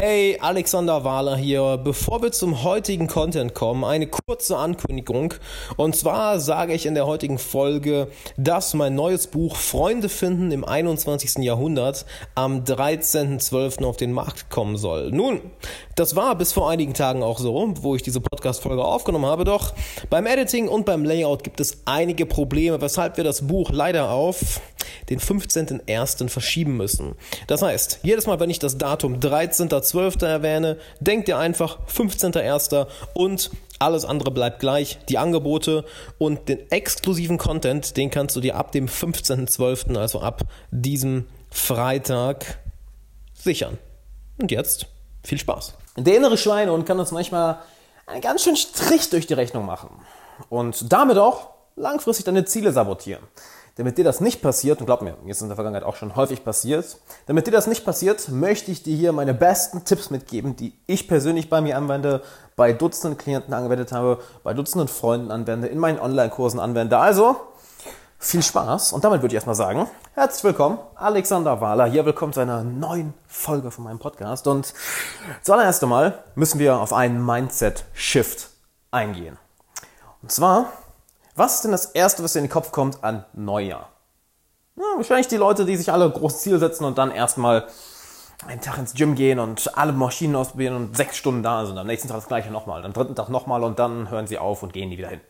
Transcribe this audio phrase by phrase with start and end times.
[0.00, 1.76] Hey, Alexander Wahler hier.
[1.76, 5.34] Bevor wir zum heutigen Content kommen, eine kurze Ankündigung.
[5.76, 8.06] Und zwar sage ich in der heutigen Folge,
[8.36, 11.42] dass mein neues Buch Freunde finden im 21.
[11.42, 12.06] Jahrhundert
[12.36, 13.84] am 13.12.
[13.84, 15.10] auf den Markt kommen soll.
[15.10, 15.40] Nun,
[15.96, 19.42] das war bis vor einigen Tagen auch so, wo ich diese Podcast-Folge aufgenommen habe.
[19.42, 19.74] Doch
[20.08, 24.60] beim Editing und beim Layout gibt es einige Probleme, weshalb wir das Buch leider auf
[25.10, 26.28] den 15.01.
[26.28, 27.14] verschieben müssen.
[27.46, 29.20] Das heißt, jedes Mal, wenn ich das Datum
[29.92, 30.26] 13.12.
[30.26, 32.86] erwähne, denkt ihr einfach 15.01.
[33.14, 34.98] und alles andere bleibt gleich.
[35.08, 35.84] Die Angebote
[36.18, 42.58] und den exklusiven Content, den kannst du dir ab dem 15.12., also ab diesem Freitag,
[43.34, 43.78] sichern.
[44.40, 44.86] Und jetzt
[45.22, 45.74] viel Spaß.
[45.96, 47.58] Der innere Schweinehund kann uns manchmal
[48.06, 49.90] einen ganz schönen Strich durch die Rechnung machen
[50.48, 53.22] und damit auch langfristig deine Ziele sabotieren.
[53.78, 56.16] Damit dir das nicht passiert, und glaub mir, mir ist in der Vergangenheit auch schon
[56.16, 60.56] häufig passiert, damit dir das nicht passiert, möchte ich dir hier meine besten Tipps mitgeben,
[60.56, 62.22] die ich persönlich bei mir anwende,
[62.56, 66.98] bei Dutzenden Klienten angewendet habe, bei Dutzenden Freunden anwende, in meinen Online-Kursen anwende.
[66.98, 67.36] Also,
[68.18, 72.40] viel Spaß und damit würde ich erstmal sagen, herzlich willkommen, Alexander Wahler, hier willkommen zu
[72.40, 74.74] einer neuen Folge von meinem Podcast und
[75.42, 78.48] zuallererst einmal müssen wir auf einen Mindset-Shift
[78.90, 79.38] eingehen.
[80.20, 80.72] Und zwar
[81.38, 83.88] was ist denn das Erste, was dir in den Kopf kommt an Neujahr?
[84.76, 87.68] Ja, wahrscheinlich die Leute, die sich alle große Ziele setzen und dann erstmal
[88.46, 91.76] einen Tag ins Gym gehen und alle Maschinen ausprobieren und sechs Stunden da sind.
[91.78, 94.62] Am nächsten Tag das gleiche nochmal, am dritten Tag nochmal und dann hören sie auf
[94.62, 95.20] und gehen nie wieder hin.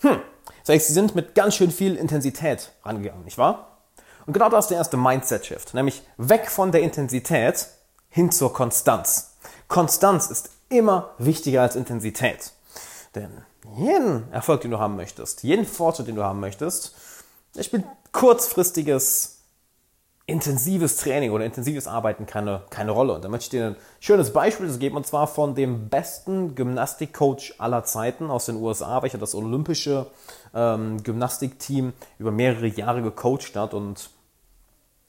[0.00, 0.20] Hm,
[0.64, 3.78] das heißt, sie sind mit ganz schön viel Intensität rangegangen, nicht wahr?
[4.26, 7.66] Und genau das ist der erste Mindset-Shift, nämlich weg von der Intensität
[8.08, 9.36] hin zur Konstanz.
[9.68, 12.52] Konstanz ist immer wichtiger als Intensität.
[13.14, 13.44] Denn
[13.76, 16.94] jeden Erfolg, den du haben möchtest, jeden Fortschritt, den du haben möchtest,
[17.56, 19.38] der spielt kurzfristiges,
[20.26, 23.14] intensives Training oder intensives Arbeiten keine, keine Rolle.
[23.14, 27.54] Und da möchte ich dir ein schönes Beispiel geben, und zwar von dem besten Gymnastikcoach
[27.58, 30.06] aller Zeiten aus den USA, welcher das olympische
[30.54, 34.10] ähm, Gymnastikteam über mehrere Jahre gecoacht hat und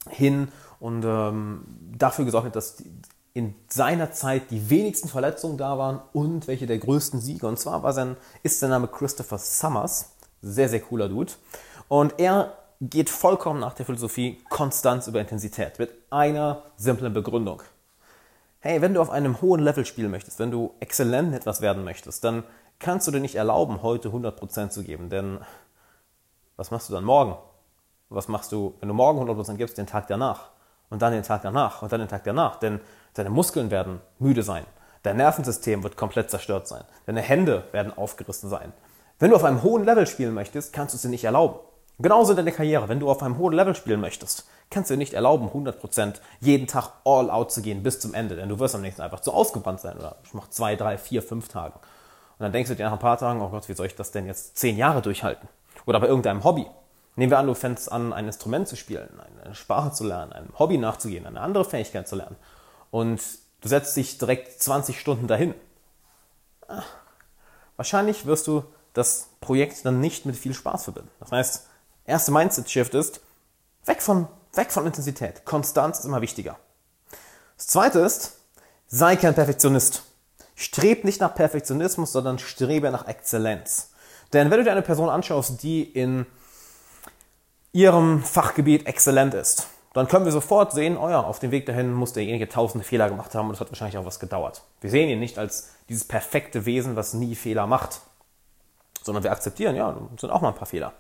[0.10, 0.50] hin
[0.80, 1.64] und ähm,
[1.98, 2.92] dafür gesorgt hat, dass die,
[3.36, 7.46] in seiner Zeit die wenigsten Verletzungen da waren und welche der größten Siege.
[7.46, 10.16] Und zwar war sein, ist sein Name Christopher Summers.
[10.42, 11.34] Sehr, sehr cooler Dude.
[11.90, 17.62] Und er geht vollkommen nach der Philosophie Konstanz über Intensität mit einer simplen Begründung.
[18.62, 22.24] Hey, wenn du auf einem hohen Level spielen möchtest, wenn du exzellent etwas werden möchtest,
[22.24, 22.44] dann
[22.80, 25.10] kannst du dir nicht erlauben, heute 100% zu geben.
[25.10, 25.40] Denn
[26.56, 27.36] was machst du dann morgen?
[28.08, 30.52] Was machst du, wenn du morgen 100% gibst, den Tag danach?
[30.90, 32.58] Und dann den Tag danach und dann den Tag danach?
[32.58, 32.80] Denn
[33.16, 34.66] Deine Muskeln werden müde sein.
[35.04, 36.84] Dein Nervensystem wird komplett zerstört sein.
[37.06, 38.74] Deine Hände werden aufgerissen sein.
[39.20, 41.60] Wenn du auf einem hohen Level spielen möchtest, kannst du es dir nicht erlauben.
[41.98, 42.90] Genauso in deiner Karriere.
[42.90, 46.68] Wenn du auf einem hohen Level spielen möchtest, kannst du dir nicht erlauben, 100% jeden
[46.68, 48.36] Tag all out zu gehen bis zum Ende.
[48.36, 49.98] Denn du wirst am nächsten einfach zu ausgebrannt sein.
[49.98, 51.76] Oder ich mache zwei, drei, vier, fünf Tage.
[51.76, 54.12] Und dann denkst du dir nach ein paar Tagen, oh Gott, wie soll ich das
[54.12, 55.48] denn jetzt zehn Jahre durchhalten?
[55.86, 56.66] Oder bei irgendeinem Hobby.
[57.16, 59.08] Nehmen wir an, du fängst an, ein Instrument zu spielen,
[59.42, 62.36] eine Sprache zu lernen, einem Hobby nachzugehen, eine andere Fähigkeit zu lernen.
[62.96, 63.22] Und
[63.66, 65.56] Du setzt dich direkt 20 Stunden dahin.
[67.78, 68.64] Wahrscheinlich wirst du
[68.94, 71.10] das Projekt dann nicht mit viel Spaß verbinden.
[71.20, 71.66] Das heißt,
[72.06, 73.22] erste Mindset-Shift ist,
[73.86, 75.46] weg von, weg von Intensität.
[75.46, 76.60] Konstanz ist immer wichtiger.
[77.58, 78.34] Das zweite ist,
[78.86, 80.04] sei kein Perfektionist.
[80.54, 83.90] Streb nicht nach Perfektionismus, sondern strebe nach Exzellenz.
[84.32, 86.28] Denn wenn du dir eine Person anschaust, die in
[87.72, 91.94] ihrem Fachgebiet exzellent ist, dann können wir sofort sehen, oh ja, auf dem Weg dahin
[91.94, 94.62] muss derjenige tausende Fehler gemacht haben und das hat wahrscheinlich auch was gedauert.
[94.82, 98.02] Wir sehen ihn nicht als dieses perfekte Wesen, was nie Fehler macht,
[99.04, 100.94] sondern wir akzeptieren, ja, sind auch mal ein paar Fehler.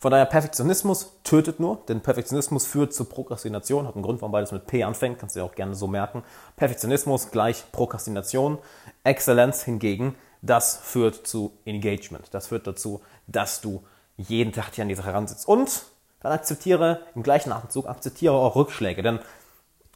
[0.00, 4.50] Von daher, Perfektionismus tötet nur, denn Perfektionismus führt zu Prokrastination, hat einen Grund, warum beides
[4.50, 6.24] mit P anfängt, kannst du dir auch gerne so merken.
[6.56, 8.58] Perfektionismus gleich Prokrastination,
[9.04, 13.84] Exzellenz hingegen, das führt zu Engagement, das führt dazu, dass du
[14.16, 15.46] jeden Tag hier an die Sache heransitzt.
[15.46, 15.84] Und
[16.22, 19.02] dann akzeptiere im gleichen Atemzug, akzeptiere auch Rückschläge.
[19.02, 19.20] Denn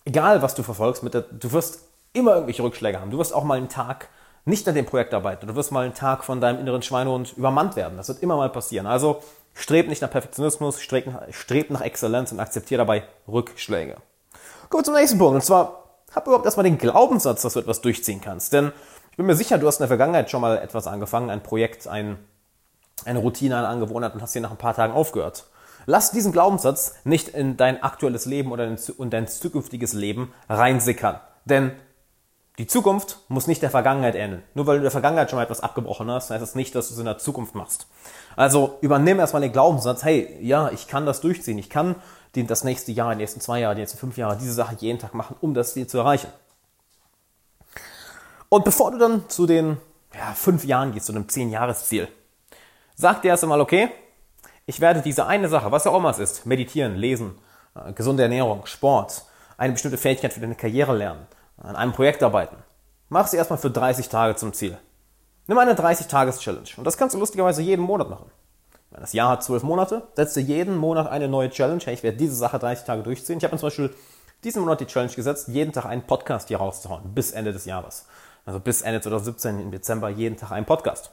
[0.05, 1.81] egal, was du verfolgst, der, du wirst
[2.13, 3.11] immer irgendwelche Rückschläge haben.
[3.11, 4.09] Du wirst auch mal einen Tag
[4.45, 5.47] nicht an dem Projekt arbeiten.
[5.47, 7.97] Du wirst mal einen Tag von deinem inneren Schweinehund übermannt werden.
[7.97, 8.87] Das wird immer mal passieren.
[8.87, 9.23] Also
[9.55, 13.97] streb nicht nach Perfektionismus, streb, streb nach Exzellenz und akzeptiere dabei Rückschläge.
[14.69, 15.35] Kommen wir zum nächsten Punkt.
[15.35, 15.85] Und zwar,
[16.15, 18.53] hab überhaupt erstmal den Glaubenssatz, dass du etwas durchziehen kannst.
[18.53, 18.73] Denn
[19.11, 21.89] ich bin mir sicher, du hast in der Vergangenheit schon mal etwas angefangen, ein Projekt,
[21.89, 22.19] ein,
[23.05, 25.47] eine Routine, eine Angewohnheit und hast hier nach ein paar Tagen aufgehört.
[25.87, 31.21] Lass diesen Glaubenssatz nicht in dein aktuelles Leben oder in dein zukünftiges Leben reinsickern.
[31.45, 31.73] Denn
[32.59, 34.43] die Zukunft muss nicht der Vergangenheit ähneln.
[34.55, 36.89] Nur weil du in der Vergangenheit schon mal etwas abgebrochen hast, heißt das nicht, dass
[36.89, 37.89] du es in der Zukunft machst.
[38.37, 41.59] Also übernimm erstmal den Glaubenssatz, hey, ja, ich kann das durchziehen.
[41.59, 41.97] Ich kann
[42.33, 45.15] das nächste Jahr, die nächsten zwei Jahre, die nächsten fünf Jahre diese Sache jeden Tag
[45.15, 46.29] machen, um das Ziel zu erreichen.
[48.49, 49.79] Und bevor du dann zu den
[50.15, 52.09] ja, fünf Jahren gehst, zu einem zehn Jahresziel,
[52.95, 53.91] sag dir erst einmal, okay,
[54.67, 57.39] ich werde diese eine Sache, was auch immer es ist, meditieren, lesen,
[57.75, 59.25] äh, gesunde Ernährung, Sport,
[59.57, 61.27] eine bestimmte Fähigkeit für deine Karriere lernen,
[61.59, 62.57] an einem Projekt arbeiten.
[63.09, 64.79] Mach sie erstmal für 30 Tage zum Ziel.
[65.47, 66.71] Nimm eine 30-Tages-Challenge.
[66.79, 68.31] Und das kannst du lustigerweise jeden Monat machen.
[68.91, 71.83] Das Jahr hat zwölf Monate, setze jeden Monat eine neue Challenge.
[71.85, 73.39] Hey, ich werde diese Sache 30 Tage durchziehen.
[73.39, 73.95] Ich habe mir zum Beispiel
[74.45, 78.07] diesen Monat die Challenge gesetzt, jeden Tag einen Podcast hier rauszuhauen, bis Ende des Jahres.
[78.47, 81.11] Also bis Ende 2017 im Dezember jeden Tag einen Podcast.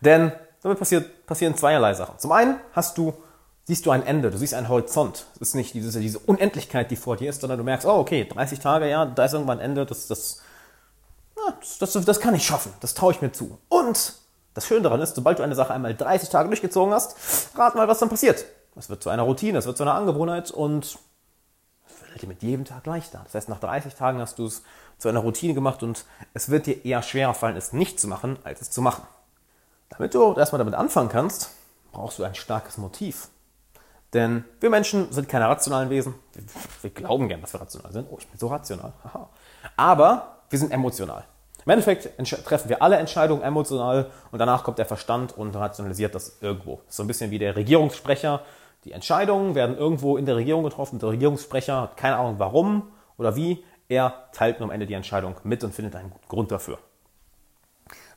[0.00, 2.18] Denn damit passiert, passieren zweierlei Sachen.
[2.18, 3.14] Zum einen hast du,
[3.64, 5.26] siehst du ein Ende, du siehst einen Horizont.
[5.36, 8.24] Es ist nicht diese, diese Unendlichkeit, die vor dir ist, sondern du merkst, oh okay,
[8.24, 10.42] 30 Tage, ja, da ist irgendwann ein Ende, das, das,
[11.60, 13.58] das, das, das kann ich schaffen, das traue ich mir zu.
[13.68, 14.14] Und
[14.54, 17.86] das Schöne daran ist, sobald du eine Sache einmal 30 Tage durchgezogen hast, rat mal,
[17.86, 18.44] was dann passiert.
[18.74, 20.98] Es wird zu einer Routine, es wird zu einer Angewohnheit und es
[22.10, 23.20] wird dir mit jedem Tag leichter.
[23.24, 24.62] Das heißt, nach 30 Tagen hast du es
[24.98, 26.04] zu einer Routine gemacht und
[26.34, 29.04] es wird dir eher schwerer fallen, es nicht zu machen, als es zu machen.
[29.90, 31.50] Damit du erstmal damit anfangen kannst,
[31.92, 33.28] brauchst du ein starkes Motiv.
[34.14, 36.14] Denn wir Menschen sind keine rationalen Wesen.
[36.80, 38.08] Wir, glauben gern, dass wir rational sind.
[38.10, 38.92] Oh, ich bin so rational.
[39.76, 41.24] Aber wir sind emotional.
[41.64, 42.08] Im Endeffekt
[42.46, 46.80] treffen wir alle Entscheidungen emotional und danach kommt der Verstand und rationalisiert das irgendwo.
[46.88, 48.40] So ein bisschen wie der Regierungssprecher.
[48.84, 50.98] Die Entscheidungen werden irgendwo in der Regierung getroffen.
[50.98, 53.62] Der Regierungssprecher hat keine Ahnung warum oder wie.
[53.88, 56.78] Er teilt nur am Ende die Entscheidung mit und findet einen Grund dafür.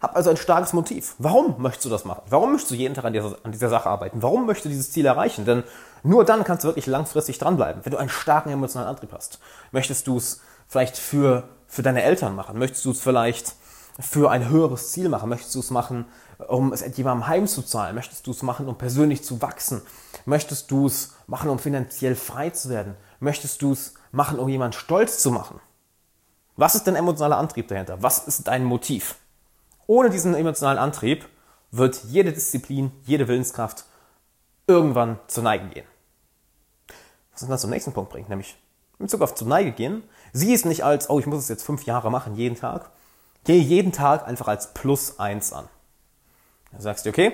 [0.01, 1.13] Hab also ein starkes Motiv.
[1.19, 2.23] Warum möchtest du das machen?
[2.27, 4.23] Warum möchtest du jeden Tag an dieser, an dieser Sache arbeiten?
[4.23, 5.45] Warum möchtest du dieses Ziel erreichen?
[5.45, 5.63] Denn
[6.01, 9.39] nur dann kannst du wirklich langfristig dranbleiben, wenn du einen starken emotionalen Antrieb hast.
[9.71, 12.57] Möchtest du es vielleicht für, für deine Eltern machen?
[12.57, 13.53] Möchtest du es vielleicht
[13.99, 15.29] für ein höheres Ziel machen?
[15.29, 16.05] Möchtest du es machen,
[16.47, 17.93] um es jemandem heimzuzahlen?
[17.93, 19.83] Möchtest du es machen, um persönlich zu wachsen?
[20.25, 22.95] Möchtest du es machen, um finanziell frei zu werden?
[23.19, 25.59] Möchtest du es machen, um jemanden stolz zu machen?
[26.55, 28.01] Was ist dein emotionaler Antrieb dahinter?
[28.01, 29.20] Was ist dein Motiv?
[29.91, 31.27] Ohne diesen emotionalen Antrieb
[31.69, 33.83] wird jede Disziplin, jede Willenskraft
[34.65, 35.85] irgendwann zur Neige gehen.
[37.33, 38.55] Was uns dann zum nächsten Punkt bringt, nämlich
[38.99, 40.03] in Bezug auf zur Neige gehen.
[40.31, 42.89] Sieh es nicht als, oh, ich muss es jetzt fünf Jahre machen, jeden Tag.
[43.43, 45.67] Gehe jeden Tag einfach als plus eins an.
[46.71, 47.33] Dann sagst du, okay,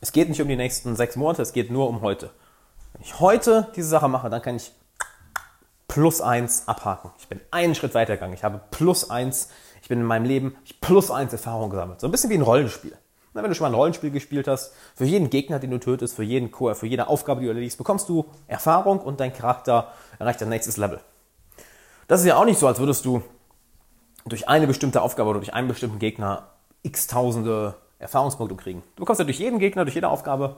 [0.00, 2.30] es geht nicht um die nächsten sechs Monate, es geht nur um heute.
[2.94, 4.72] Wenn ich heute diese Sache mache, dann kann ich
[5.86, 7.10] plus eins abhaken.
[7.18, 8.34] Ich bin einen Schritt weitergegangen.
[8.34, 9.50] Ich habe plus eins
[9.86, 12.00] ich bin in meinem Leben plus eins Erfahrung gesammelt.
[12.00, 12.98] So ein bisschen wie ein Rollenspiel.
[13.34, 16.16] Na, wenn du schon mal ein Rollenspiel gespielt hast, für jeden Gegner, den du tötest,
[16.16, 19.92] für jeden Chor, für jede Aufgabe, die du erledigst, bekommst du Erfahrung und dein Charakter
[20.18, 20.98] erreicht dein nächstes Level.
[22.08, 23.22] Das ist ja auch nicht so, als würdest du
[24.24, 26.48] durch eine bestimmte Aufgabe oder durch einen bestimmten Gegner
[26.82, 28.82] x tausende Erfahrungspunkte kriegen.
[28.96, 30.56] Du bekommst ja durch jeden Gegner, durch jede Aufgabe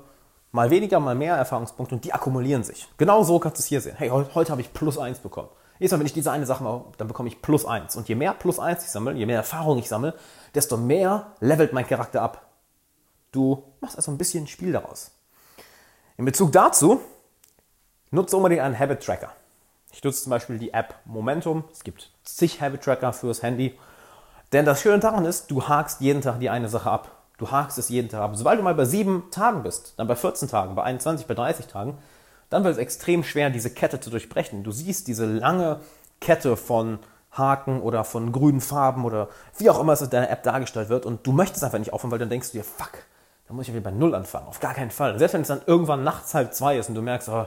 [0.52, 2.88] mal weniger, mal mehr Erfahrungspunkte und die akkumulieren sich.
[2.96, 3.96] Genau so kannst du es hier sehen.
[3.98, 5.50] Hey, heute, heute habe ich plus eins bekommen.
[5.78, 7.96] Jedes Mal, wenn ich diese eine Sache mache, dann bekomme ich plus eins.
[7.96, 10.14] Und je mehr plus eins ich sammle, je mehr Erfahrung ich sammle,
[10.54, 12.46] desto mehr levelt mein Charakter ab.
[13.32, 15.12] Du machst also ein bisschen Spiel daraus.
[16.16, 17.00] In Bezug dazu
[18.10, 19.32] nutze unbedingt einen Habit Tracker.
[19.92, 21.64] Ich nutze zum Beispiel die App Momentum.
[21.72, 23.78] Es gibt zig Habit Tracker fürs Handy.
[24.52, 27.10] Denn das Schöne daran ist, du hakst jeden Tag die eine Sache ab.
[27.36, 28.30] Du hakst es jeden Tag ab.
[28.34, 31.66] Sobald du mal bei sieben Tagen bist, dann bei 14 Tagen, bei 21, bei 30
[31.66, 31.98] Tagen,
[32.50, 34.64] dann wird es extrem schwer, diese Kette zu durchbrechen.
[34.64, 35.80] Du siehst diese lange
[36.20, 36.98] Kette von
[37.30, 39.28] Haken oder von grünen Farben oder
[39.58, 42.10] wie auch immer es in deiner App dargestellt wird und du möchtest einfach nicht aufhören,
[42.10, 42.92] weil dann denkst du dir, fuck,
[43.46, 44.46] dann muss ich wieder bei Null anfangen.
[44.46, 45.18] Auf gar keinen Fall.
[45.18, 47.46] Selbst wenn es dann irgendwann nachts halb zwei ist und du merkst, oh,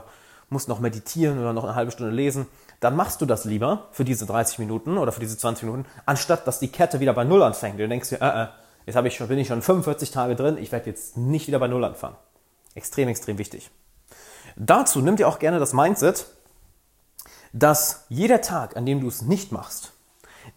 [0.50, 2.46] musst noch meditieren oder noch eine halbe Stunde lesen,
[2.80, 6.46] dann machst du das lieber für diese 30 Minuten oder für diese 20 Minuten, anstatt
[6.46, 7.78] dass die Kette wieder bei Null anfängt.
[7.78, 8.46] Du denkst dir, äh, äh,
[8.86, 11.68] jetzt ich schon, bin ich schon 45 Tage drin, ich werde jetzt nicht wieder bei
[11.68, 12.16] Null anfangen.
[12.74, 13.70] Extrem, extrem wichtig.
[14.56, 16.26] Dazu nimm dir auch gerne das Mindset,
[17.52, 19.92] dass jeder Tag, an dem du es nicht machst,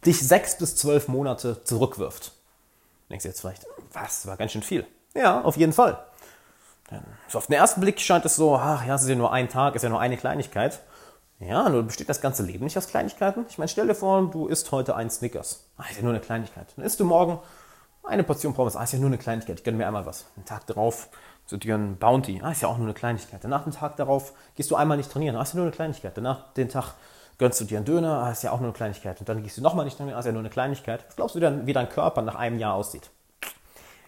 [0.06, 2.34] dich sechs bis zwölf Monate zurückwirft.
[3.08, 4.86] Du denkst jetzt vielleicht, was, war ganz schön viel.
[5.14, 6.04] Ja, auf jeden Fall.
[7.28, 9.50] So auf den ersten Blick scheint es so, ach ja, es ist ja nur ein
[9.50, 10.82] Tag, ist ja nur eine Kleinigkeit.
[11.40, 13.46] Ja, nur besteht das ganze Leben nicht aus Kleinigkeiten.
[13.50, 15.66] Ich meine, stell dir vor, du isst heute ein Snickers.
[15.78, 16.68] Ah, ist ja nur eine Kleinigkeit.
[16.76, 17.40] Dann isst du morgen
[18.04, 18.76] eine Portion Pommes.
[18.76, 19.58] Ah, ist ja nur eine Kleinigkeit.
[19.58, 20.26] Ich gönne mir einmal was.
[20.36, 21.10] Einen Tag drauf
[21.52, 22.42] dir ein Bounty.
[22.44, 23.44] Ah, ist ja auch nur eine Kleinigkeit.
[23.44, 25.36] Danach den Tag darauf gehst du einmal nicht trainieren.
[25.36, 26.18] Ah, ist ja nur eine Kleinigkeit.
[26.18, 26.94] Danach den Tag
[27.38, 28.24] gönnst du dir einen Döner.
[28.24, 29.20] Ah, ist ja auch nur eine Kleinigkeit.
[29.20, 30.18] Und dann gehst du nochmal nicht trainieren.
[30.18, 31.06] Ah, ist ja nur eine Kleinigkeit.
[31.08, 33.10] Was glaubst du denn, wie dein Körper nach einem Jahr aussieht?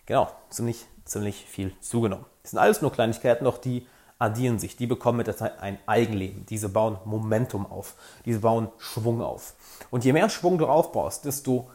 [0.05, 2.25] Genau, ziemlich, ziemlich viel zugenommen.
[2.41, 3.85] Das sind alles nur Kleinigkeiten, doch die
[4.19, 4.77] addieren sich.
[4.77, 6.45] Die bekommen mit der Zeit ein Eigenleben.
[6.47, 7.95] Diese bauen Momentum auf.
[8.25, 9.53] Diese bauen Schwung auf.
[9.91, 11.69] Und je mehr Schwung du aufbaust, desto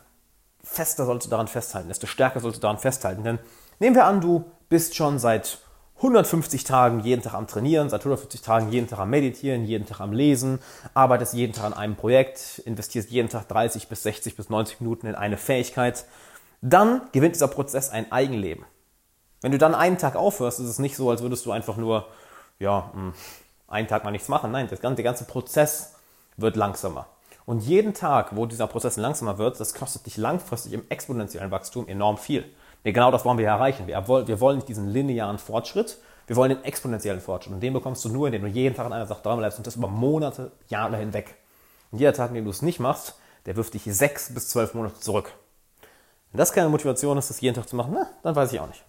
[0.62, 3.24] fester sollst du daran festhalten, desto stärker sollst du daran festhalten.
[3.24, 3.38] Denn
[3.78, 5.58] nehmen wir an, du bist schon seit
[5.98, 10.00] 150 Tagen jeden Tag am Trainieren, seit 150 Tagen jeden Tag am Meditieren, jeden Tag
[10.00, 10.60] am Lesen,
[10.94, 15.08] arbeitest jeden Tag an einem Projekt, investierst jeden Tag 30 bis 60 bis 90 Minuten
[15.08, 16.06] in eine Fähigkeit,
[16.62, 18.64] dann gewinnt dieser Prozess ein Eigenleben.
[19.42, 22.06] Wenn du dann einen Tag aufhörst, ist es nicht so, als würdest du einfach nur,
[22.58, 23.12] ja, hm,
[23.68, 24.52] einen Tag mal nichts machen.
[24.52, 25.96] Nein, ganze, der ganze Prozess
[26.38, 27.08] wird langsamer.
[27.44, 31.88] Und jeden Tag, wo dieser Prozess langsamer wird, das kostet dich langfristig im exponentiellen Wachstum
[31.88, 32.46] enorm viel.
[32.84, 33.86] Nee, genau das wollen wir erreichen.
[33.86, 37.54] Wir, wir wollen nicht diesen linearen Fortschritt, wir wollen den exponentiellen Fortschritt.
[37.54, 39.76] Und den bekommst du nur, indem du jeden Tag an einer Sache dranbleibst und das
[39.76, 41.34] über Monate, Jahre hinweg.
[41.90, 44.74] Und jeder Tag, in dem du es nicht machst, der wirft dich sechs bis zwölf
[44.74, 45.32] Monate zurück.
[46.32, 48.68] Wenn das keine Motivation ist, das jeden Tag zu machen, na, dann weiß ich auch
[48.68, 48.82] nicht.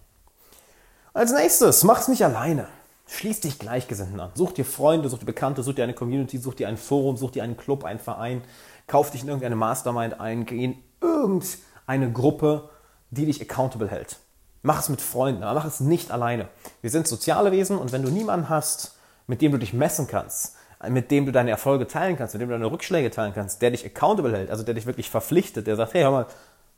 [1.12, 2.66] Als nächstes, mach es nicht alleine.
[3.06, 4.30] Schließ dich Gleichgesinnten an.
[4.34, 7.32] Such dir Freunde, such dir Bekannte, such dir eine Community, such dir ein Forum, such
[7.32, 8.42] dir einen Club, einen Verein.
[8.86, 12.70] Kauf dich in irgendeine Mastermind ein, geh in irgendeine Gruppe,
[13.14, 14.18] die dich accountable hält.
[14.62, 16.48] Mach es mit Freunden, aber mach es nicht alleine.
[16.80, 20.56] Wir sind soziale Wesen und wenn du niemanden hast, mit dem du dich messen kannst,
[20.88, 23.70] mit dem du deine Erfolge teilen kannst, mit dem du deine Rückschläge teilen kannst, der
[23.70, 26.26] dich accountable hält, also der dich wirklich verpflichtet, der sagt, hey, hör mal,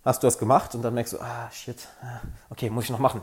[0.04, 0.74] hast du das gemacht?
[0.74, 3.22] Und dann merkst du, ah, shit, ah, okay, muss ich noch machen.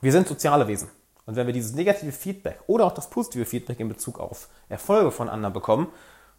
[0.00, 0.88] Wir sind soziale Wesen.
[1.24, 5.10] Und wenn wir dieses negative Feedback oder auch das positive Feedback in Bezug auf Erfolge
[5.10, 5.88] von anderen bekommen,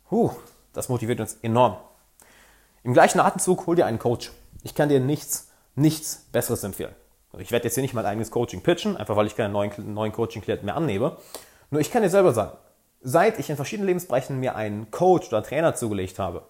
[0.09, 0.31] huh,
[0.73, 1.77] das motiviert uns enorm.
[2.83, 4.31] Im gleichen Atemzug hol dir einen Coach.
[4.63, 5.46] Ich kann dir nichts
[5.77, 6.93] nichts Besseres empfehlen.
[7.31, 9.71] Also ich werde jetzt hier nicht mein eigenes Coaching pitchen, einfach weil ich keine neuen,
[9.93, 11.17] neuen Coaching-Klienten mehr annehme.
[11.69, 12.57] Nur ich kann dir selber sagen,
[13.01, 16.43] seit ich in verschiedenen Lebensbereichen mir einen Coach oder Trainer zugelegt habe,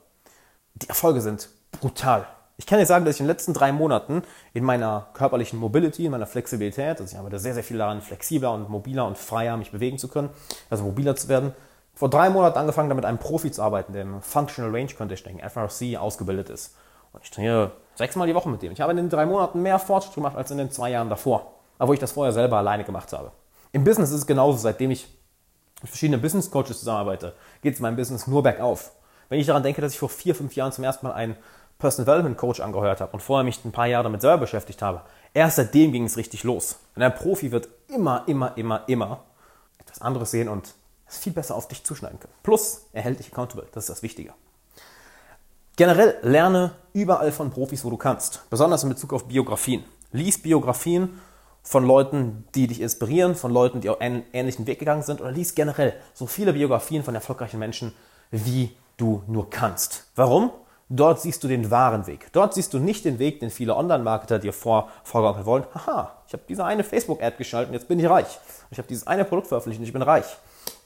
[0.76, 2.28] die Erfolge sind brutal.
[2.60, 6.06] Ich kann dir sagen, dass ich in den letzten drei Monaten in meiner körperlichen Mobility,
[6.06, 9.58] in meiner Flexibilität, also ich arbeite sehr, sehr viel daran, flexibler und mobiler und freier
[9.58, 10.30] mich bewegen zu können,
[10.70, 11.54] also mobiler zu werden,
[11.94, 15.98] vor drei Monaten angefangen, damit einem Profi zu arbeiten, der im Functional Range Conditioning, FRC,
[15.98, 16.76] ausgebildet ist.
[17.18, 18.72] Und ich trainiere sechsmal die Woche mit dem.
[18.72, 21.54] Ich habe in den drei Monaten mehr Fortschritt gemacht als in den zwei Jahren davor,
[21.80, 23.32] obwohl ich das vorher selber alleine gemacht habe.
[23.72, 25.08] Im Business ist es genauso, seitdem ich
[25.82, 28.92] mit verschiedenen Business Coaches zusammenarbeite, geht es meinem Business nur bergauf.
[29.30, 31.36] Wenn ich daran denke, dass ich vor vier, fünf Jahren zum ersten Mal einen
[31.80, 35.02] Personal Development Coach angeheuert habe und vorher mich ein paar Jahre damit selber beschäftigt habe,
[35.34, 36.78] erst seitdem ging es richtig los.
[36.96, 39.24] Denn ein Profi wird immer, immer, immer, immer
[39.80, 40.74] etwas anderes sehen und
[41.08, 42.34] es viel besser auf dich zuschneiden können.
[42.44, 43.68] Plus, er hält dich accountable.
[43.72, 44.34] Das ist das Wichtige.
[45.78, 48.50] Generell lerne überall von Profis, wo du kannst.
[48.50, 49.84] Besonders in Bezug auf Biografien.
[50.12, 51.20] Lies Biografien
[51.62, 55.22] von Leuten, die dich inspirieren, von Leuten, die auch einen ähnlichen Weg gegangen sind.
[55.22, 57.94] Oder lies generell so viele Biografien von erfolgreichen Menschen,
[58.32, 60.06] wie du nur kannst.
[60.16, 60.50] Warum?
[60.90, 62.30] Dort siehst du den wahren Weg.
[62.32, 65.66] Dort siehst du nicht den Weg, den viele Online-Marketer dir vor, vorgaukeln wollen.
[65.76, 68.40] Haha, ich habe diese eine Facebook-Ad geschaltet und jetzt bin ich reich.
[68.72, 70.26] Ich habe dieses eine Produkt veröffentlicht und ich bin reich.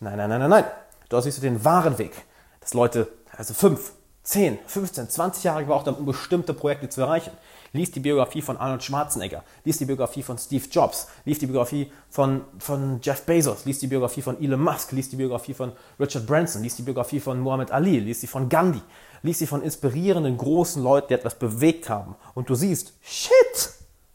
[0.01, 0.65] Nein, nein, nein, nein, nein.
[1.07, 2.11] Dort siehst du den wahren Weg.
[2.59, 3.07] Dass Leute,
[3.37, 7.31] also fünf, 10, 15, 20 Jahre gebraucht haben, um bestimmte Projekte zu erreichen.
[7.73, 11.91] Lies die Biografie von Arnold Schwarzenegger, lies die Biografie von Steve Jobs, lies die Biografie
[12.09, 16.27] von, von Jeff Bezos, lies die Biografie von Elon Musk, lies die Biografie von Richard
[16.27, 18.81] Branson, lies die Biografie von Muhammad Ali, lies die von Gandhi,
[19.23, 22.15] lies die von inspirierenden großen Leuten, die etwas bewegt haben.
[22.33, 23.31] Und du siehst, shit,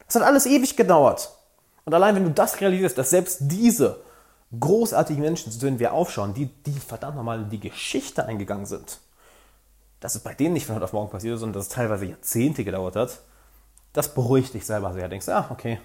[0.07, 1.31] das hat alles ewig gedauert.
[1.87, 4.01] Und allein wenn du das realisierst, dass selbst diese
[4.59, 8.99] großartigen Menschen, zu denen wir aufschauen, die, die verdammt nochmal in die Geschichte eingegangen sind,
[10.01, 12.07] dass es bei denen nicht von heute auf morgen passiert ist, sondern dass es teilweise
[12.07, 13.21] Jahrzehnte gedauert hat,
[13.93, 15.05] das beruhigt dich selber sehr.
[15.05, 15.81] Du denkst, ah, okay,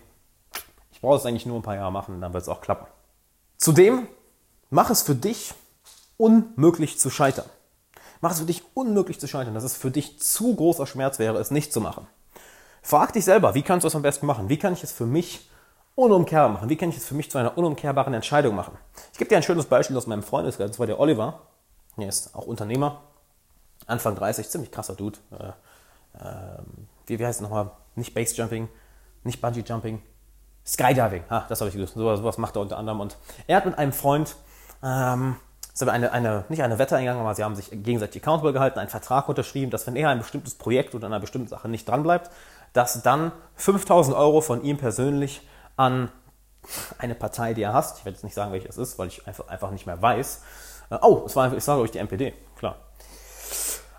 [0.92, 2.88] ich brauche es eigentlich nur ein paar Jahre machen, dann wird es auch klappen.
[3.58, 4.08] Zudem,
[4.70, 5.54] mach es für dich
[6.18, 7.46] unmöglich zu scheitern.
[8.20, 11.40] Mach es für dich unmöglich zu scheitern, dass es für dich zu großer Schmerz wäre,
[11.40, 12.06] es nicht zu machen.
[12.84, 14.50] Frag dich selber, wie kannst du es am besten machen?
[14.50, 15.50] Wie kann ich es für mich
[15.96, 16.70] unumkehrbar machen?
[16.70, 18.78] Wie kann ich es für mich zu einer unumkehrbaren Entscheidung machen?
[19.14, 21.42] Ich gebe dir ein schönes Beispiel aus meinem Freundeskreis, das war der Oliver.
[21.98, 23.02] Er ist auch Unternehmer
[23.88, 25.20] Anfang 30, ziemlich krasser Dude.
[25.32, 25.48] Äh,
[26.18, 26.62] äh,
[27.08, 27.72] wie, wie heißt es nochmal?
[27.96, 28.70] Nicht Basejumping,
[29.24, 30.02] nicht Bungee Jumping,
[30.66, 31.24] Skydiving.
[31.30, 31.94] Ah, das habe ich gewusst.
[31.96, 33.00] So, sowas macht er unter anderem.
[33.00, 34.36] Und er hat mit einem Freund
[34.84, 35.36] ähm,
[35.80, 39.28] eine, eine, nicht eine Wette eingegangen, aber sie haben sich gegenseitig accountable gehalten, einen Vertrag
[39.28, 42.30] unterschrieben, dass wenn er ein bestimmtes Projekt oder einer bestimmten Sache nicht dranbleibt,
[42.74, 45.42] dass dann 5000 Euro von ihm persönlich
[45.78, 46.10] an
[47.00, 49.28] eine Partei, die er hasst, ich werde jetzt nicht sagen, welche es ist, weil ich
[49.28, 50.44] einfach, einfach nicht mehr weiß.
[50.92, 52.76] Äh, oh, es war, ich sage euch die NPD, klar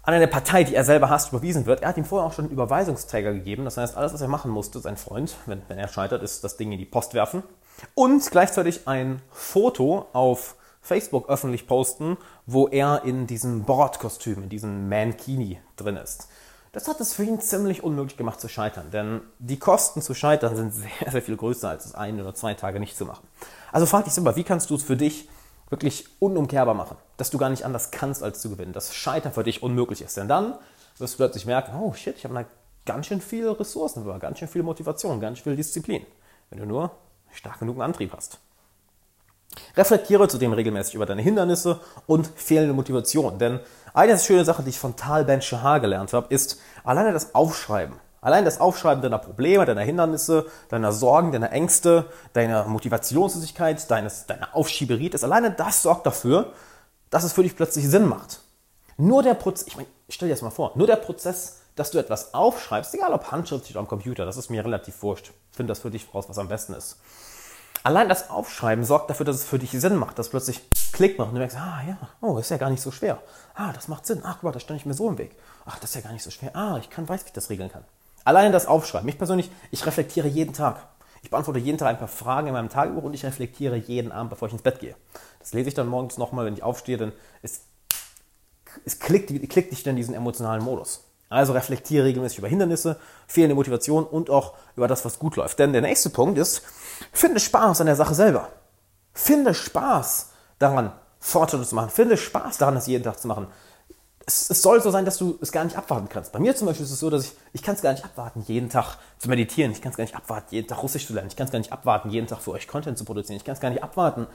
[0.03, 1.83] an eine Partei, die er selber hasst, überwiesen wird.
[1.83, 3.65] Er hat ihm vorher auch schon einen Überweisungsträger gegeben.
[3.65, 6.57] Das heißt, alles, was er machen musste, sein Freund, wenn, wenn er scheitert, ist das
[6.57, 7.43] Ding in die Post werfen.
[7.95, 12.17] Und gleichzeitig ein Foto auf Facebook öffentlich posten,
[12.47, 16.29] wo er in diesem Bordkostüm, in diesem Mankini drin ist.
[16.73, 20.57] Das hat es für ihn ziemlich unmöglich gemacht zu scheitern, denn die Kosten zu scheitern
[20.57, 23.27] sind sehr, sehr viel größer, als es ein oder zwei Tage nicht zu machen.
[23.71, 25.29] Also frag dich selber, wie kannst du es für dich
[25.73, 29.43] wirklich unumkehrbar machen, dass du gar nicht anders kannst, als zu gewinnen, dass Scheitern für
[29.43, 30.17] dich unmöglich ist.
[30.17, 30.55] Denn dann
[30.99, 32.45] wirst du plötzlich merken, oh shit, ich habe da
[32.85, 36.07] ganz schön viele Ressourcen, ganz schön viel Motivation, ganz viel Disziplin.
[36.51, 36.93] Wenn du nur
[37.33, 38.39] stark genug einen Antrieb hast.
[39.77, 43.39] Reflektiere zudem regelmäßig über deine Hindernisse und fehlende Motivation.
[43.39, 43.61] Denn
[43.95, 47.97] eine schöne Sache, die ich von Tal Ben Shahar gelernt habe, ist alleine das Aufschreiben.
[48.23, 54.55] Allein das Aufschreiben deiner Probleme, deiner Hindernisse, deiner Sorgen, deiner Ängste, deiner Motivationslosigkeit, deines, deiner
[54.55, 56.53] Aufschieberitis, alleine das sorgt dafür,
[57.11, 58.41] dass es für dich plötzlich Sinn macht.
[58.97, 61.99] Nur der Prozess, ich meine, stell dir das mal vor, nur der Prozess, dass du
[61.99, 65.33] etwas aufschreibst, egal ob handschriftlich oder am Computer, das ist mir relativ wurscht.
[65.51, 66.99] Ich finde das für dich raus, was am besten ist.
[67.83, 70.61] Allein das Aufschreiben sorgt dafür, dass es für dich Sinn macht, dass plötzlich
[70.93, 73.21] Klick macht und du merkst, ah ja, oh, ist ja gar nicht so schwer.
[73.55, 74.21] Ah, das macht Sinn.
[74.23, 75.35] Ach, guck mal, da stand ich mir so im Weg.
[75.65, 76.55] Ach, das ist ja gar nicht so schwer.
[76.55, 77.83] Ah, ich kann, weiß, wie ich das regeln kann.
[78.25, 79.07] Allein das Aufschreiben.
[79.07, 80.87] Mich persönlich, ich reflektiere jeden Tag.
[81.23, 84.31] Ich beantworte jeden Tag ein paar Fragen in meinem Tagebuch und ich reflektiere jeden Abend,
[84.31, 84.97] bevor ich ins Bett gehe.
[85.39, 87.13] Das lese ich dann morgens nochmal, wenn ich aufstehe, denn
[87.43, 87.63] es,
[88.85, 91.05] es klickt, klickt dann in diesen emotionalen Modus.
[91.29, 95.59] Also reflektiere regelmäßig über Hindernisse, fehlende Motivation und auch über das, was gut läuft.
[95.59, 96.63] Denn der nächste Punkt ist,
[97.13, 98.49] finde Spaß an der Sache selber.
[99.15, 101.91] Finde Spaß daran, Fortschritte zu machen.
[101.91, 103.47] Finde Spaß daran, das jeden Tag zu machen.
[104.25, 106.33] Es, es, soll so sein, dass du es gar nicht abwarten kannst.
[106.33, 108.43] Bei mir zum Beispiel ist es so, dass ich, ich kann es gar nicht abwarten,
[108.47, 109.73] jeden Tag zu meditieren.
[109.73, 111.29] Ich kann es gar nicht abwarten, jeden Tag Russisch zu lernen.
[111.29, 113.37] Ich kann es gar nicht abwarten, jeden Tag für euch Content zu produzieren.
[113.37, 114.27] Ich kann es gar nicht abwarten,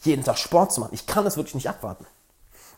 [0.00, 0.92] jeden Tag Sport zu machen.
[0.92, 2.06] Ich kann es wirklich nicht abwarten.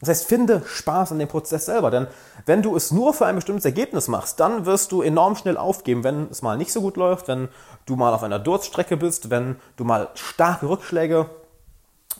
[0.00, 2.07] Das heißt, finde Spaß an dem Prozess selber, denn
[2.47, 6.05] wenn du es nur für ein bestimmtes Ergebnis machst, dann wirst du enorm schnell aufgeben,
[6.05, 7.49] wenn es mal nicht so gut läuft, wenn
[7.85, 11.29] du mal auf einer Durststrecke bist, wenn du mal starke Rückschläge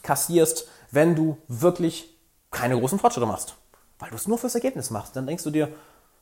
[0.03, 2.15] kassierst, wenn du wirklich
[2.51, 3.55] keine großen Fortschritte machst.
[4.01, 5.71] Weil du es nur fürs Ergebnis machst, dann denkst du dir,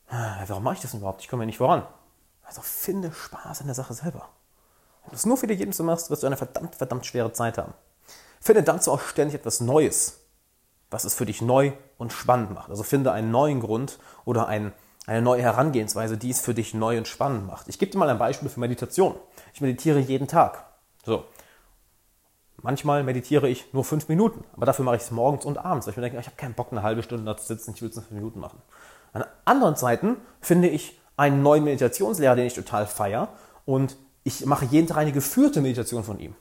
[0.09, 1.21] ah, warum mache ich das denn überhaupt?
[1.21, 1.83] Ich komme ja nicht voran.
[2.43, 4.29] Also finde Spaß an der Sache selber.
[5.03, 7.57] Wenn du es nur für die Ergebnisse machst, wirst du eine verdammt, verdammt schwere Zeit
[7.57, 7.73] haben.
[8.39, 10.19] Finde dazu auch ständig etwas Neues
[10.91, 12.69] was es für dich neu und spannend macht.
[12.69, 14.73] Also finde einen neuen Grund oder ein,
[15.05, 17.67] eine neue Herangehensweise, die es für dich neu und spannend macht.
[17.67, 19.15] Ich gebe dir mal ein Beispiel für Meditation.
[19.53, 20.65] Ich meditiere jeden Tag.
[21.05, 21.25] So.
[22.61, 25.91] Manchmal meditiere ich nur fünf Minuten, aber dafür mache ich es morgens und abends, weil
[25.91, 27.89] ich mir denke, ich habe keinen Bock, eine halbe Stunde da zu sitzen, ich will
[27.89, 28.61] es in fünf Minuten machen.
[29.13, 33.29] An anderen Zeiten finde ich einen neuen Meditationslehrer, den ich total feiere
[33.65, 36.35] und ich mache jeden Tag eine geführte Meditation von ihm.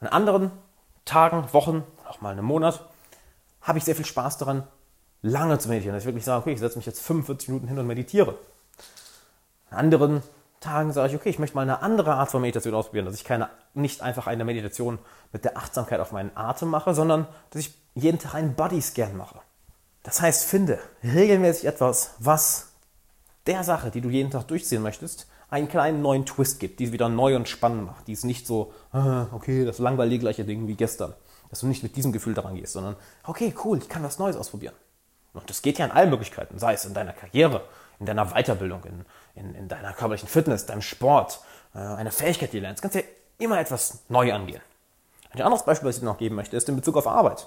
[0.00, 0.50] An anderen
[1.04, 2.84] Tagen, Wochen, auch mal einen Monat,
[3.62, 4.66] habe ich sehr viel Spaß daran,
[5.22, 5.94] lange zu meditieren.
[5.94, 8.38] Dass ich wirklich sage, okay, ich setze mich jetzt 45 Minuten hin und meditiere.
[9.70, 10.22] An anderen
[10.60, 13.24] Tagen sage ich, okay, ich möchte mal eine andere Art von Meditation ausprobieren, dass ich
[13.24, 14.98] keine, nicht einfach eine Meditation
[15.32, 19.40] mit der Achtsamkeit auf meinen Atem mache, sondern dass ich jeden Tag einen Bodyscan mache.
[20.02, 22.72] Das heißt, finde regelmäßig etwas, was
[23.46, 26.92] der Sache, die du jeden Tag durchziehen möchtest, einen kleinen neuen Twist gibt, die es
[26.92, 30.68] wieder neu und spannend macht, die es nicht so, ah, okay, das langweilige gleiche Ding
[30.68, 31.14] wie gestern
[31.50, 34.36] dass du nicht mit diesem Gefühl daran gehst, sondern, okay, cool, ich kann was Neues
[34.36, 34.74] ausprobieren.
[35.32, 37.62] Und das geht ja in allen Möglichkeiten, sei es in deiner Karriere,
[38.00, 41.40] in deiner Weiterbildung, in, in, in deiner körperlichen Fitness, deinem Sport,
[41.74, 42.82] äh, eine Fähigkeit, die du lernst.
[42.82, 43.02] Du kannst ja
[43.38, 44.62] immer etwas neu angehen.
[45.32, 47.46] Ein anderes Beispiel, was ich dir noch geben möchte, ist in Bezug auf Arbeit.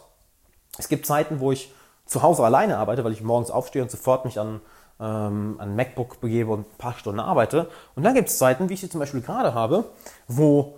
[0.77, 1.73] Es gibt Zeiten, wo ich
[2.05, 4.61] zu Hause alleine arbeite, weil ich morgens aufstehe und sofort mich an,
[4.99, 7.69] ähm, an MacBook begebe und ein paar Stunden arbeite.
[7.95, 9.85] Und dann gibt es Zeiten, wie ich sie zum Beispiel gerade habe,
[10.27, 10.77] wo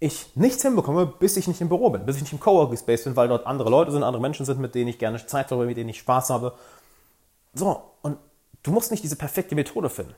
[0.00, 3.04] ich nichts hinbekomme, bis ich nicht im Büro bin, bis ich nicht im Coworking Space
[3.04, 5.68] bin, weil dort andere Leute sind, andere Menschen sind, mit denen ich gerne Zeit verbringe,
[5.68, 6.54] mit denen ich Spaß habe.
[7.54, 8.18] So, und
[8.62, 10.14] du musst nicht diese perfekte Methode finden.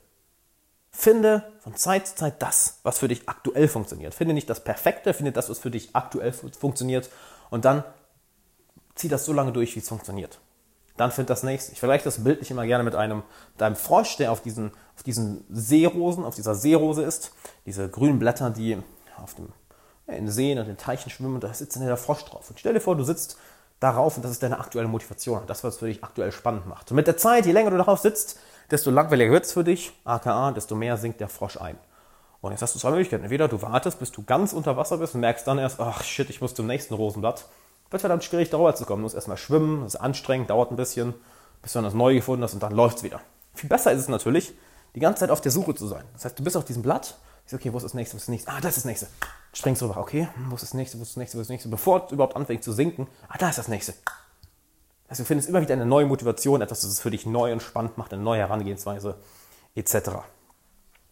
[0.90, 4.14] Finde von Zeit zu Zeit das, was für dich aktuell funktioniert.
[4.14, 7.10] Finde nicht das Perfekte, finde das, was für dich aktuell funktioniert
[7.50, 7.82] und dann
[8.94, 10.38] zieh das so lange durch, wie es funktioniert.
[10.96, 11.72] Dann find das nächste.
[11.72, 15.02] Ich vergleiche das bildlich immer gerne mit einem, mit einem Frosch, der auf diesen, auf
[15.02, 17.32] diesen Seerosen, auf dieser Seerose ist.
[17.66, 18.78] Diese grünen Blätter, die
[19.16, 19.48] auf dem
[20.06, 22.50] in Seen und in Teichen schwimmen da sitzt dann der Frosch drauf.
[22.50, 23.38] Und stell dir vor, du sitzt
[23.84, 26.90] darauf und das ist deine aktuelle Motivation, das, was für dich aktuell spannend macht.
[26.90, 28.38] Und mit der Zeit, je länger du darauf sitzt,
[28.70, 31.78] desto langweiliger wird es für dich, aka, desto mehr sinkt der Frosch ein.
[32.40, 33.22] Und jetzt hast du zwei Möglichkeiten.
[33.22, 36.28] Entweder du wartest, bis du ganz unter Wasser bist und merkst dann erst, ach shit,
[36.28, 37.46] ich muss zum nächsten Rosenblatt.
[37.90, 39.00] Wird verdammt schwierig, darüber zu kommen.
[39.00, 41.14] Du musst erstmal schwimmen, das ist anstrengend, dauert ein bisschen,
[41.62, 43.20] bis du dann das Neue gefunden hast und dann läuft es wieder.
[43.54, 44.52] Viel besser ist es natürlich,
[44.94, 46.04] die ganze Zeit auf der Suche zu sein.
[46.12, 47.16] Das heißt, du bist auf diesem Blatt,
[47.46, 48.50] ich okay, wo ist das nächste, wo ist das nächste?
[48.50, 49.06] Ah, das ist das nächste
[49.56, 51.52] springst rüber, okay, hm, wo ist das nächste, wo ist das nächste, wo ist das
[51.52, 53.94] nächste, bevor es überhaupt anfängt zu sinken, ah, da ist das nächste.
[55.08, 57.62] Also du findest immer wieder eine neue Motivation, etwas, das es für dich neu und
[57.62, 59.16] spannend macht, eine neue Herangehensweise,
[59.74, 60.10] etc.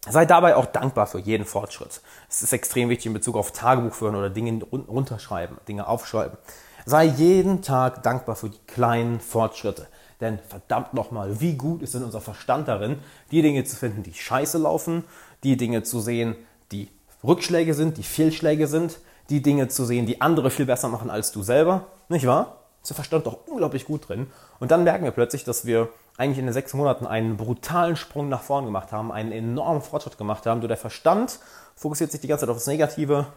[0.09, 2.01] Sei dabei auch dankbar für jeden Fortschritt.
[2.29, 6.37] Es ist extrem wichtig in Bezug auf Tagebuch führen oder Dinge runterschreiben, Dinge aufschreiben.
[6.85, 9.87] Sei jeden Tag dankbar für die kleinen Fortschritte.
[10.19, 12.99] Denn verdammt nochmal, wie gut ist denn unser Verstand darin,
[13.31, 15.05] die Dinge zu finden, die scheiße laufen,
[15.43, 16.35] die Dinge zu sehen,
[16.71, 16.89] die
[17.23, 21.31] Rückschläge sind, die Fehlschläge sind, die Dinge zu sehen, die andere viel besser machen als
[21.31, 22.57] du selber, nicht wahr?
[22.81, 24.27] Ist der Verstand doch unglaublich gut drin.
[24.59, 28.27] Und dann merken wir plötzlich, dass wir eigentlich in den sechs Monaten einen brutalen Sprung
[28.27, 30.59] nach vorn gemacht haben, einen enormen Fortschritt gemacht haben.
[30.59, 31.39] Du, der Verstand
[31.75, 33.27] fokussiert sich die ganze Zeit auf das Negative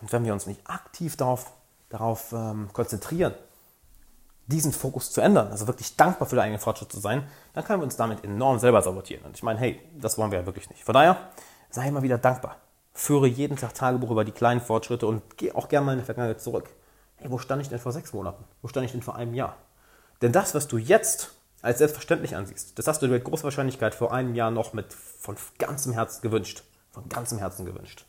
[0.00, 1.52] Und wenn wir uns nicht aktiv darauf,
[1.88, 3.34] darauf ähm, konzentrieren,
[4.46, 7.80] diesen Fokus zu ändern, also wirklich dankbar für den eigenen Fortschritt zu sein, dann können
[7.80, 9.24] wir uns damit enorm selber sabotieren.
[9.24, 10.84] Und ich meine, hey, das wollen wir ja wirklich nicht.
[10.84, 11.16] Von daher,
[11.70, 12.56] sei immer wieder dankbar.
[12.92, 16.04] Führe jeden Tag Tagebuch über die kleinen Fortschritte und geh auch gerne mal in die
[16.04, 16.70] Vergangenheit zurück.
[17.16, 18.44] Hey, wo stand ich denn vor sechs Monaten?
[18.62, 19.56] Wo stand ich denn vor einem Jahr?
[20.22, 23.94] Denn das, was du jetzt als selbstverständlich ansiehst, das hast du dir mit großer Wahrscheinlichkeit
[23.94, 26.62] vor einem Jahr noch mit von ganzem Herzen gewünscht.
[26.92, 28.06] Von ganzem Herzen gewünscht.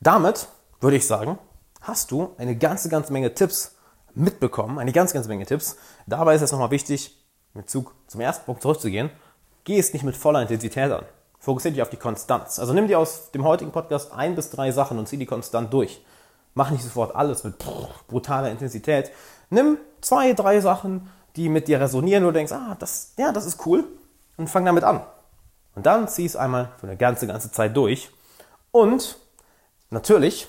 [0.00, 0.48] Damit
[0.80, 1.38] würde ich sagen,
[1.80, 3.73] hast du eine ganze, ganze Menge Tipps
[4.14, 5.76] mitbekommen, eine ganze, ganze Menge Tipps.
[6.06, 7.16] Dabei ist es nochmal wichtig,
[7.52, 9.10] mit Zug zum ersten Punkt zurückzugehen.
[9.64, 11.04] Geh es nicht mit voller Intensität an.
[11.38, 12.58] Fokussiere dich auf die Konstanz.
[12.58, 15.72] Also nimm dir aus dem heutigen Podcast ein bis drei Sachen und zieh die konstant
[15.72, 16.02] durch.
[16.54, 17.56] Mach nicht sofort alles mit
[18.08, 19.10] brutaler Intensität.
[19.50, 23.44] Nimm zwei, drei Sachen, die mit dir resonieren, wo du denkst, ah, das, ja, das
[23.44, 23.84] ist cool
[24.36, 25.02] und fang damit an.
[25.74, 28.10] Und dann zieh es einmal für eine ganze, ganze Zeit durch.
[28.70, 29.18] Und
[29.90, 30.46] natürlich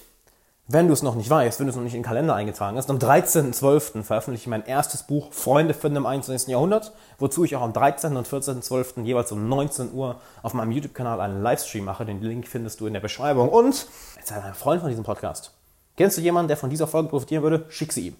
[0.67, 2.75] wenn du es noch nicht weißt, wenn du es noch nicht in den Kalender eingetragen
[2.75, 4.01] hast, am 13.12.
[4.01, 6.47] veröffentliche ich mein erstes Buch Freunde finden im 21.
[6.47, 8.17] Jahrhundert, wozu ich auch am 13.
[8.17, 9.03] und 14.12.
[9.03, 12.03] jeweils um 19 Uhr auf meinem YouTube-Kanal einen Livestream mache.
[12.03, 13.49] Den Link findest du in der Beschreibung.
[13.49, 15.53] Und erzähl ein Freund von diesem Podcast.
[15.97, 17.65] Kennst du jemanden, der von dieser Folge profitieren würde?
[17.69, 18.15] Schick sie ihm.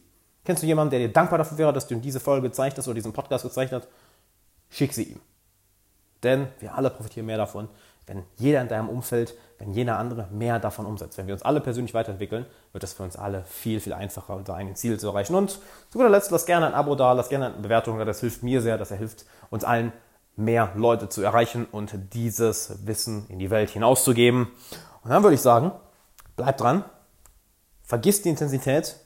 [0.46, 2.94] Kennst du jemanden, der dir dankbar dafür wäre, dass du diese Folge gezeigt hast oder
[2.94, 3.88] diesen Podcast gezeigt hast?
[4.70, 5.20] Schick sie ihm.
[6.22, 7.70] Denn wir alle profitieren mehr davon,
[8.08, 11.18] wenn jeder in deinem Umfeld, wenn jeder andere mehr davon umsetzt.
[11.18, 14.56] Wenn wir uns alle persönlich weiterentwickeln, wird es für uns alle viel, viel einfacher, unser
[14.56, 15.36] eigenes Ziel zu erreichen.
[15.36, 15.60] Und zu
[15.98, 18.06] guter Letzt, lass gerne ein Abo da, lass gerne eine Bewertung da.
[18.06, 19.92] Das hilft mir sehr, das hilft uns allen,
[20.36, 24.48] mehr Leute zu erreichen und dieses Wissen in die Welt hinauszugeben.
[25.04, 25.72] Und dann würde ich sagen,
[26.36, 26.84] bleib dran,
[27.84, 28.98] vergiss die Intensität,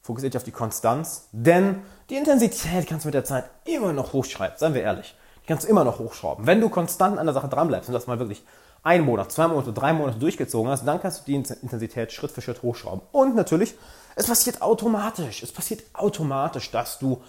[0.00, 4.12] fokussiert dich auf die Konstanz, denn die Intensität kannst du mit der Zeit immer noch
[4.12, 5.16] hochschreiben, seien wir ehrlich.
[5.46, 6.46] Kannst du immer noch hochschrauben.
[6.46, 8.42] Wenn du konstant an der Sache dranbleibst und das mal wirklich
[8.82, 12.40] einen Monat, zwei Monate, drei Monate durchgezogen hast, dann kannst du die Intensität Schritt für
[12.40, 13.00] Schritt hochschrauben.
[13.12, 13.74] Und natürlich,
[14.14, 15.42] es passiert automatisch.
[15.42, 17.22] Es passiert automatisch, dass du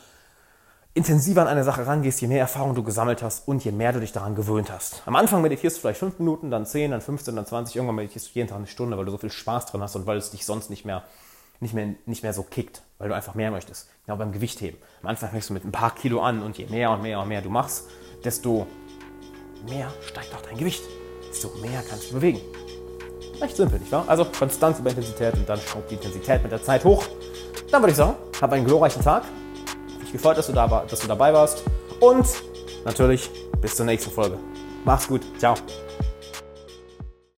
[0.93, 3.99] intensiver an eine Sache rangehst, je mehr Erfahrung du gesammelt hast und je mehr du
[3.99, 5.03] dich daran gewöhnt hast.
[5.05, 8.29] Am Anfang meditierst du vielleicht fünf Minuten, dann zehn, dann 15, dann 20, irgendwann meditierst
[8.29, 10.31] du jeden Tag eine Stunde, weil du so viel Spaß drin hast und weil es
[10.31, 11.03] dich sonst nicht mehr
[11.59, 13.87] nicht mehr, nicht mehr so kickt, weil du einfach mehr möchtest.
[14.07, 14.79] Genau beim Gewichtheben.
[15.01, 17.27] Am Anfang fängst du mit ein paar Kilo an und je mehr und mehr und
[17.27, 17.89] mehr du machst,
[18.23, 18.65] desto
[19.67, 20.81] mehr steigt auch dein Gewicht.
[21.29, 22.39] Desto mehr kannst du bewegen.
[23.41, 24.05] Recht simpel, nicht wahr?
[24.07, 27.03] Also Konstanz über Intensität und dann schraubt die Intensität mit der Zeit hoch.
[27.69, 29.23] Dann würde ich sagen, hab einen glorreichen Tag.
[29.99, 31.65] Mich gefreut, dass du, da, dass du dabei warst.
[31.99, 32.27] Und
[32.85, 34.39] natürlich bis zur nächsten Folge.
[34.85, 35.21] Mach's gut.
[35.37, 35.55] Ciao.